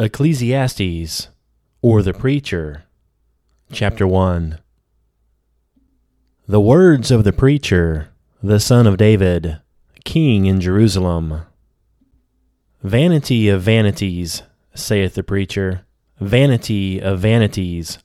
[0.00, 1.26] Ecclesiastes,
[1.82, 2.84] or the Preacher,
[3.72, 4.60] Chapter 1
[6.46, 9.60] The words of the preacher, the son of David,
[10.04, 11.42] king in Jerusalem.
[12.80, 15.84] Vanity of vanities, saith the preacher,
[16.20, 17.98] vanity of vanities,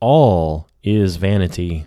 [0.00, 1.86] all is vanity.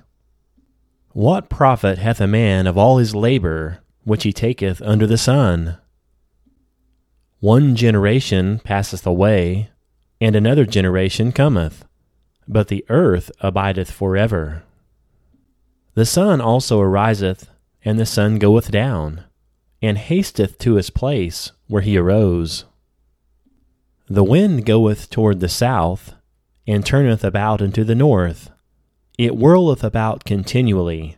[1.12, 5.78] What profit hath a man of all his labor which he taketh under the sun?
[7.42, 9.72] One generation passeth away,
[10.22, 11.84] and another generation cometh,
[12.48, 14.62] but the earth abideth for forever.
[15.96, 17.50] The sun also ariseth,
[17.84, 19.24] and the sun goeth down,
[19.82, 22.66] and hasteth to his place where he arose.
[24.08, 26.14] The wind goeth toward the south,
[26.68, 28.52] and turneth about into the north.
[29.18, 31.18] It whirleth about continually,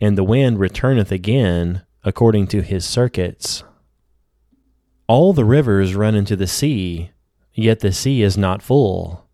[0.00, 3.64] and the wind returneth again according to his circuits.
[5.08, 7.12] All the rivers run into the sea,
[7.54, 9.26] yet the sea is not full.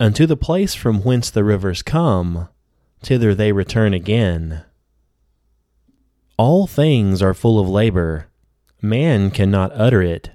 [0.00, 2.48] Unto the place from whence the rivers come,
[3.00, 4.64] thither they return again.
[6.36, 8.26] All things are full of labor.
[8.82, 10.30] Man cannot utter it.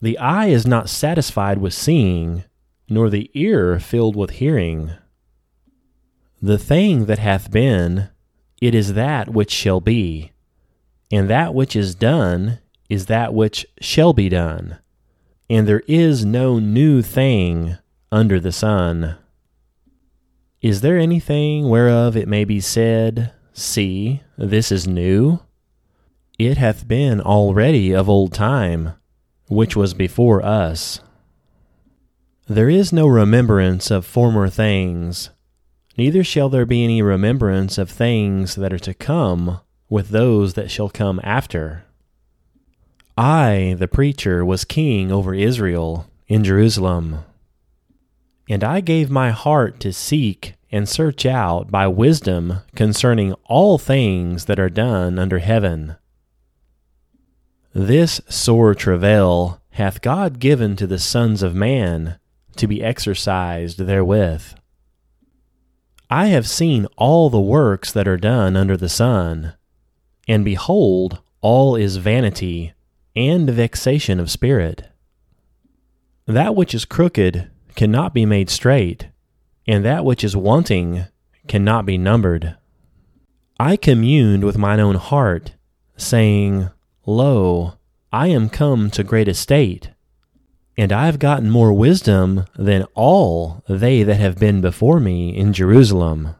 [0.00, 2.44] The eye is not satisfied with seeing,
[2.88, 4.92] nor the ear filled with hearing.
[6.40, 8.10] The thing that hath been,
[8.62, 10.30] it is that which shall be,
[11.10, 12.60] and that which is done
[12.94, 14.78] is that which shall be done,
[15.50, 17.76] and there is no new thing
[18.12, 19.16] under the sun.
[20.62, 25.40] Is there anything whereof it may be said, See, this is new?
[26.38, 28.92] It hath been already of old time,
[29.48, 31.00] which was before us.
[32.46, 35.30] There is no remembrance of former things,
[35.98, 40.70] neither shall there be any remembrance of things that are to come with those that
[40.70, 41.83] shall come after.
[43.16, 47.20] I, the preacher, was king over Israel in Jerusalem.
[48.48, 54.46] And I gave my heart to seek and search out by wisdom concerning all things
[54.46, 55.94] that are done under heaven.
[57.72, 62.18] This sore travail hath God given to the sons of man
[62.56, 64.54] to be exercised therewith.
[66.10, 69.54] I have seen all the works that are done under the sun,
[70.26, 72.74] and behold, all is vanity
[73.16, 74.88] and vexation of spirit.
[76.26, 79.08] That which is crooked cannot be made straight,
[79.66, 81.04] and that which is wanting
[81.46, 82.56] cannot be numbered.
[83.58, 85.54] I communed with mine own heart,
[85.96, 86.70] saying,
[87.06, 87.74] Lo,
[88.12, 89.90] I am come to great estate,
[90.76, 95.52] and I have gotten more wisdom than all they that have been before me in
[95.52, 96.34] Jerusalem.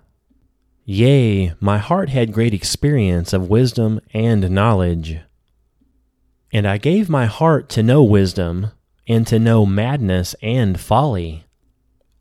[0.85, 5.19] Yea, my heart had great experience of wisdom and knowledge.
[6.55, 8.71] And I gave my heart to know wisdom,
[9.09, 11.47] and to know madness and folly.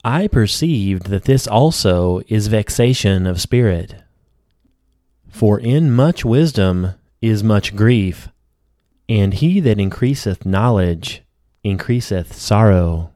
[0.04, 3.94] I perceived that this also is vexation of spirit.
[5.30, 8.28] For in much wisdom is much grief,
[9.08, 11.22] and he that increaseth knowledge
[11.64, 13.12] increaseth sorrow.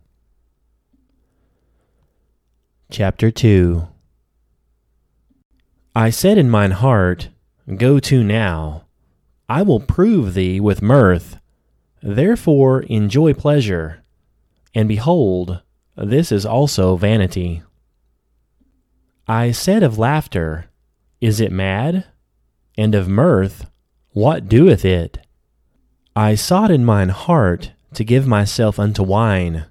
[2.91, 3.87] Chapter 2
[5.95, 7.29] I said in mine heart,
[7.75, 8.86] Go to now
[9.49, 11.37] I will prove thee with mirth.
[12.01, 14.03] Therefore enjoy pleasure.
[14.75, 15.61] And behold,
[15.95, 17.63] this is also vanity.
[19.27, 20.65] I said of laughter,
[21.21, 22.05] Is it mad?
[22.77, 23.69] And of mirth,
[24.11, 25.19] What doeth it?
[26.15, 29.67] I sought in mine heart to give myself unto wine,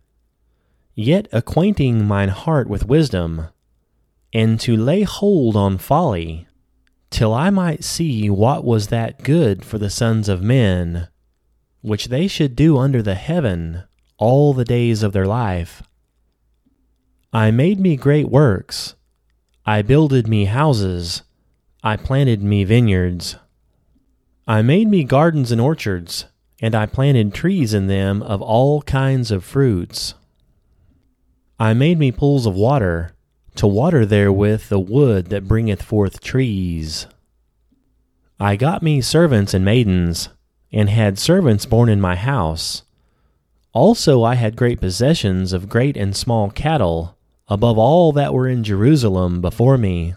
[0.94, 3.48] yet acquainting mine heart with wisdom,
[4.32, 6.45] and to lay hold on folly
[7.16, 11.08] till I might see what was that good for the sons of men,
[11.80, 13.84] which they should do under the heaven
[14.18, 15.82] all the days of their life.
[17.32, 18.96] I made me great works,
[19.64, 21.22] I builded me houses,
[21.82, 23.36] I planted me vineyards.
[24.46, 26.26] I made me gardens and orchards,
[26.60, 30.12] and I planted trees in them of all kinds of fruits.
[31.58, 33.12] I made me pools of water,
[33.54, 37.06] to water therewith the wood that bringeth forth trees.
[38.38, 40.28] I got me servants and maidens,
[40.70, 42.82] and had servants born in my house.
[43.72, 47.16] Also I had great possessions of great and small cattle,
[47.48, 50.14] above all that were in Jerusalem before me.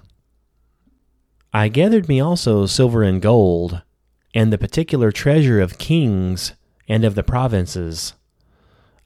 [1.54, 3.82] I gathered me also silver and gold,
[4.36, 6.54] and the particular treasure of kings
[6.90, 8.14] and of the provinces.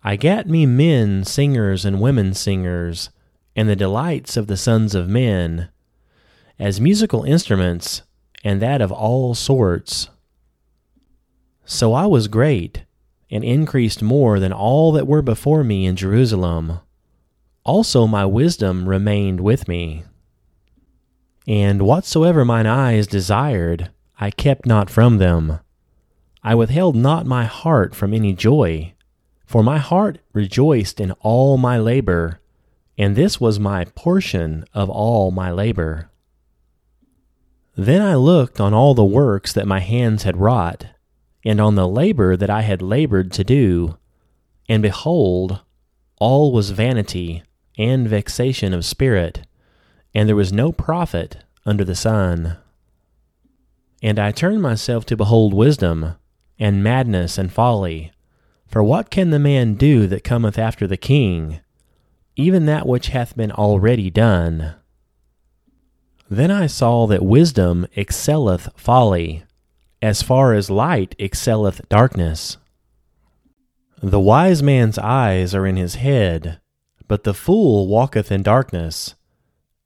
[0.04, 3.12] I gat me men singers and women singers,
[3.56, 5.70] and the delights of the sons of men,
[6.58, 8.02] as musical instruments,
[8.44, 10.10] and that of all sorts.
[11.66, 12.84] So I was great,
[13.32, 16.80] and increased more than all that were before me in Jerusalem.
[17.64, 20.04] Also my wisdom remained with me.
[21.48, 25.60] And whatsoever mine eyes desired, I kept not from them.
[26.44, 28.94] I withheld not my heart from any joy,
[29.46, 32.40] for my heart rejoiced in all my labor,
[32.98, 36.10] and this was my portion of all my labor.
[37.76, 40.86] Then I looked on all the works that my hands had wrought,
[41.44, 43.98] and on the labor that I had labored to do,
[44.70, 45.62] and behold,
[46.20, 47.44] all was vanity
[47.78, 49.46] and vexation of spirit,
[50.14, 52.58] and there was no profit under the sun.
[54.02, 56.16] And I turned myself to behold wisdom,
[56.60, 58.12] and madness and folly.
[58.68, 61.60] For what can the man do that cometh after the king?
[62.36, 64.76] Even that which hath been already done.
[66.34, 69.44] Then I saw that wisdom excelleth folly,
[70.02, 72.58] as far as light excelleth darkness.
[74.02, 76.60] The wise man's eyes are in his head,
[77.08, 79.14] but the fool walketh in darkness.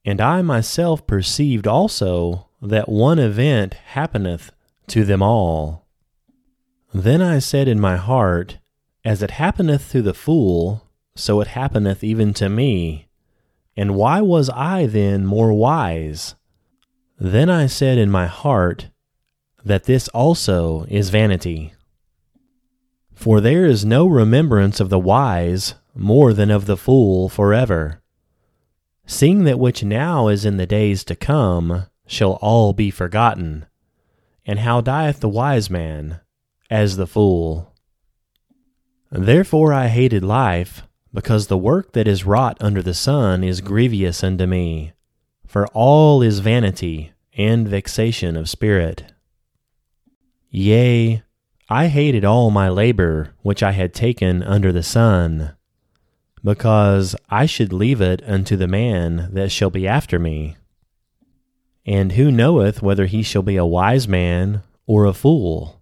[0.05, 4.51] And I myself perceived also that one event happeneth
[4.87, 5.85] to them all.
[6.93, 8.57] Then I said in my heart,
[9.03, 13.06] As it happeneth to the fool, so it happeneth even to me.
[13.77, 16.33] And why was I then more wise?
[17.19, 18.89] Then I said in my heart,
[19.63, 21.73] That this also is vanity.
[23.13, 28.01] For there is no remembrance of the wise more than of the fool forever.
[29.05, 33.65] Seeing that which now is in the days to come shall all be forgotten.
[34.45, 36.19] And how dieth the wise man?
[36.69, 37.73] As the fool.
[39.11, 44.23] Therefore I hated life, because the work that is wrought under the sun is grievous
[44.23, 44.93] unto me,
[45.45, 49.13] for all is vanity and vexation of spirit.
[50.49, 51.23] Yea,
[51.69, 55.53] I hated all my labor which I had taken under the sun
[56.43, 60.55] because I should leave it unto the man that shall be after me.
[61.85, 65.81] And who knoweth whether he shall be a wise man or a fool?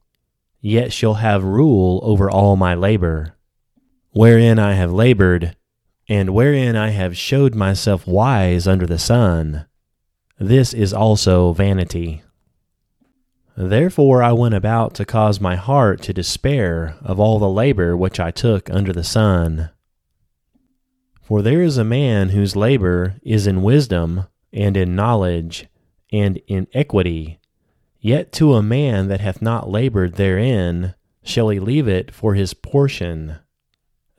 [0.62, 3.35] Yet shall have rule over all my labor,
[4.16, 5.58] wherein I have labored,
[6.08, 9.66] and wherein I have showed myself wise under the sun.
[10.40, 12.24] This is also vanity.
[13.58, 18.18] Therefore I went about to cause my heart to despair of all the labor which
[18.18, 19.72] I took under the sun.
[21.22, 25.68] For there is a man whose labor is in wisdom, and in knowledge,
[26.14, 27.42] and in equity.
[28.00, 32.54] Yet to a man that hath not labored therein shall he leave it for his
[32.54, 33.40] portion.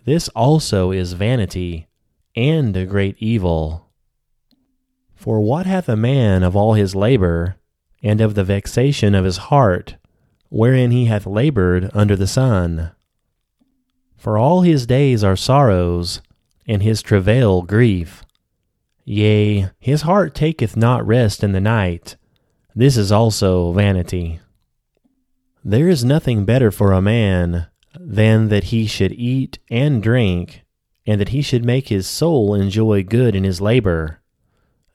[0.06, 1.88] This also is vanity,
[2.36, 3.90] and a great evil.
[5.16, 7.56] For what hath a man of all his labor,
[8.04, 9.96] and of the vexation of his heart,
[10.48, 12.92] wherein he hath labored under the sun?
[14.16, 16.22] For all his days are sorrows,
[16.68, 18.22] and his travail grief.
[19.04, 22.14] Yea, his heart taketh not rest in the night.
[22.76, 24.38] This is also vanity.
[25.64, 27.66] There is nothing better for a man
[28.00, 30.64] than that he should eat and drink,
[31.06, 34.20] and that he should make his soul enjoy good in his labor.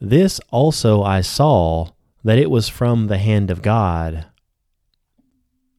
[0.00, 1.88] This also I saw,
[2.24, 4.26] that it was from the hand of God.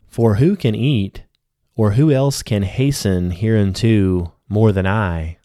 [0.08, 1.24] For who can eat,
[1.75, 5.38] or who else can hasten hereunto more than I?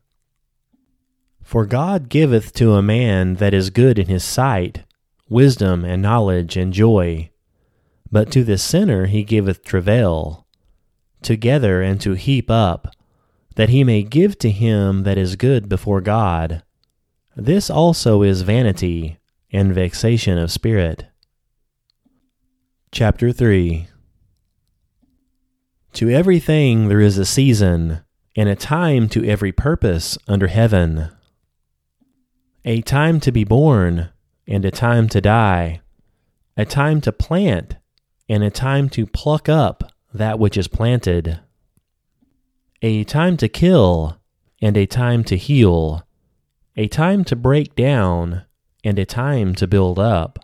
[1.42, 4.84] For God giveth to a man that is good in his sight
[5.28, 7.30] wisdom and knowledge and joy.
[8.10, 10.46] But to the sinner he giveth travail,
[11.22, 12.94] together and to heap up,
[13.56, 16.62] that he may give to him that is good before God.
[17.36, 19.18] This also is vanity
[19.52, 21.06] and vexation of spirit.
[22.92, 23.88] Chapter 3
[25.94, 28.00] To everything there is a season,
[28.36, 31.10] and a time to every purpose under heaven
[32.64, 34.10] a time to be born
[34.46, 35.80] and a time to die,
[36.56, 37.76] a time to plant
[38.28, 41.40] and a time to pluck up that which is planted,
[42.82, 44.18] a time to kill
[44.62, 46.06] and a time to heal,
[46.76, 48.44] a time to break down
[48.84, 50.38] and a time to build up,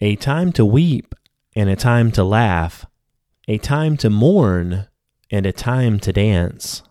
[0.00, 1.14] a time to weep
[1.54, 2.86] and a time to laugh,
[3.46, 4.88] a time to mourn
[5.30, 6.82] and a time to dance,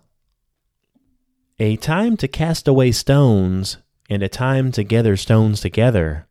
[1.60, 3.78] a time to cast away stones
[4.10, 6.28] and a time to gather stones together,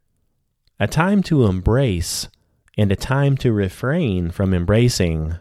[0.79, 2.29] a time to embrace,
[2.77, 5.37] and a time to refrain from embracing,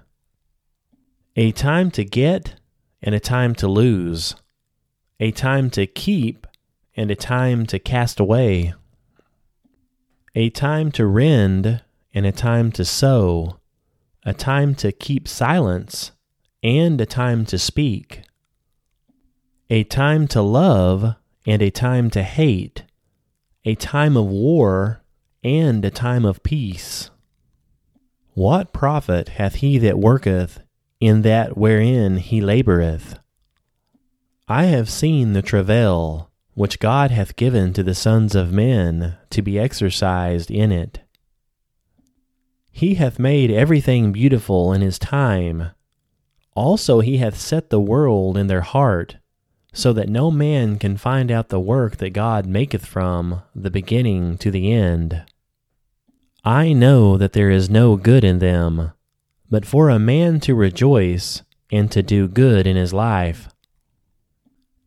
[1.36, 2.56] a time to get,
[3.02, 4.36] and a time to lose,
[5.20, 6.48] a time to keep,
[6.96, 8.74] and a time to cast away,
[10.36, 11.82] a time to rend,
[12.14, 13.60] and a time to sow,
[14.26, 16.12] a time to keep silence,
[16.62, 18.24] and a time to speak,
[19.70, 22.84] a time to love and a time to hate,
[23.64, 25.02] a time of war
[25.44, 27.10] and a time of peace.
[28.40, 30.62] What profit hath he that worketh
[31.02, 33.20] in that wherein he laboureth?
[34.48, 39.42] I have seen the travail which God hath given to the sons of men to
[39.42, 41.02] be exercised in it.
[42.72, 45.72] He hath made everything beautiful in his time.
[46.56, 49.18] Also he hath set the world in their heart,
[49.74, 54.38] so that no man can find out the work that God maketh from the beginning
[54.38, 55.26] to the end.
[56.44, 58.92] I know that there is no good in them,
[59.50, 61.42] but for a man to rejoice
[61.72, 63.50] and to do good in his life.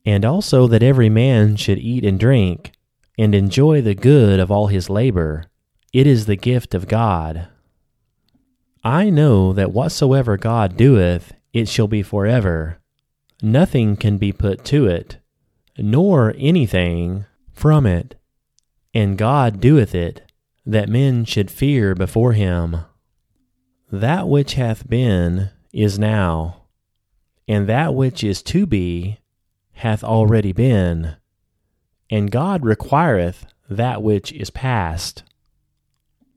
[0.05, 2.73] And also that every man should eat and drink,
[3.19, 5.45] and enjoy the good of all his labor.
[5.93, 7.49] It is the gift of God.
[8.83, 12.79] I know that whatsoever God doeth, it shall be forever.
[13.43, 15.19] Nothing can be put to it,
[15.77, 18.19] nor anything from it.
[18.95, 20.23] And God doeth it,
[20.65, 22.79] that men should fear before him.
[23.91, 26.65] That which hath been is now,
[27.49, 29.19] and that which is to be
[29.73, 31.17] hath already been,
[32.11, 35.23] and God requireth that which is past.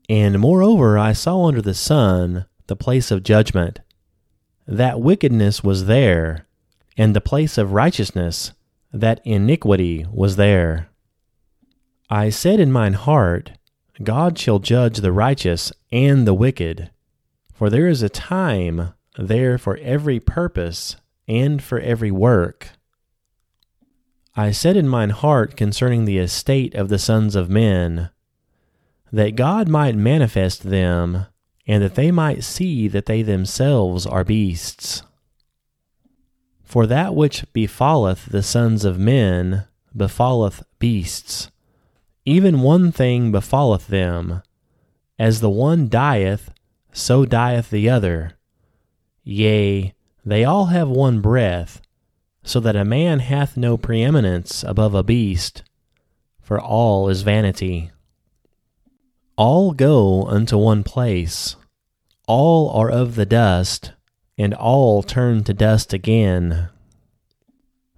[0.08, 3.80] And moreover, I saw under the sun the place of judgment.
[4.66, 6.46] That wickedness was there,
[6.96, 8.52] and the place of righteousness,
[8.92, 10.88] that iniquity was there.
[12.08, 13.52] I said in mine heart,
[14.02, 16.90] God shall judge the righteous and the wicked,
[17.52, 22.70] for there is a time there for every purpose and for every work.
[24.36, 28.10] I said in mine heart concerning the estate of the sons of men,
[29.10, 31.26] that God might manifest them,
[31.66, 35.02] and that they might see that they themselves are beasts.
[36.62, 39.64] For that which befalleth the sons of men
[39.96, 41.50] befalleth beasts.
[42.28, 44.42] Even one thing befalleth them.
[45.16, 46.50] As the one dieth,
[46.92, 48.32] so dieth the other.
[49.22, 51.80] Yea, they all have one breath,
[52.42, 55.62] so that a man hath no preeminence above a beast,
[56.42, 57.92] for all is vanity.
[59.36, 61.54] All go unto one place,
[62.26, 63.92] all are of the dust,
[64.36, 66.70] and all turn to dust again.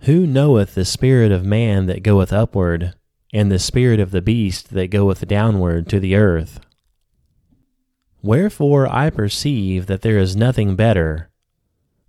[0.00, 2.94] Who knoweth the spirit of man that goeth upward,
[3.32, 6.60] and the spirit of the beast that goeth downward to the earth?
[8.22, 11.30] Wherefore I perceive that there is nothing better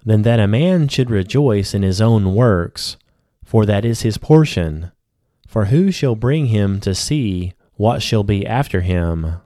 [0.06, 2.98] than that a man should rejoice in his own works,
[3.44, 4.92] for that is his portion.
[5.48, 9.38] For who shall bring him to see what shall be after him?